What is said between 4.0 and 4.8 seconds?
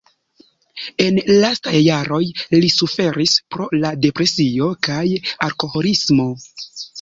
depresio